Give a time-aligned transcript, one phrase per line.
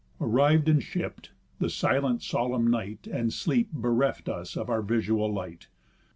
[0.19, 1.29] Arriv'd and shipp'd,
[1.59, 5.67] the silent solemn night And sleep bereft us of our visual light.